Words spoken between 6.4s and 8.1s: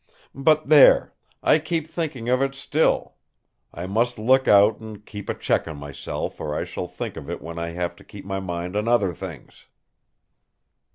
or I shall think of it when I have to